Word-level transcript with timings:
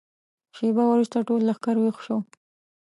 شېبه 0.55 0.83
وروسته 0.87 1.17
ټول 1.27 1.41
لښکر 1.49 1.75
ويښ 1.79 1.97
شو. 2.05 2.17